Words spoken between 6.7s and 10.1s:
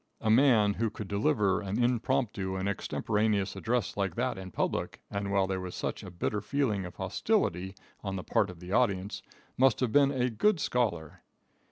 of hostility on the part of the audience, must have been